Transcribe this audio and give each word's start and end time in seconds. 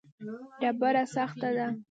ډبره 0.59 1.03
سخته 1.15 1.49
ده. 1.55 1.67